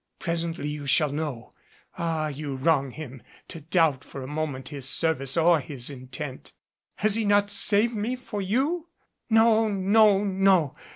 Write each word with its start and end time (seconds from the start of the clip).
Presently 0.17 0.67
you 0.69 0.87
shall 0.87 1.11
know. 1.11 1.53
Ah, 1.95 2.27
you 2.27 2.55
wrong 2.55 2.89
him 2.89 3.21
to 3.49 3.61
doubt 3.61 4.03
for 4.03 4.23
a 4.23 4.27
moment 4.27 4.69
his 4.69 4.89
service 4.89 5.37
or 5.37 5.59
his 5.59 5.91
intent. 5.91 6.53
Has 6.95 7.13
he 7.13 7.23
not 7.23 7.51
saved 7.51 7.93
me 7.93 8.15
for 8.15 8.41
you? 8.41 8.89
No! 9.29 9.67
no! 9.69 10.23
no! 10.23 10.75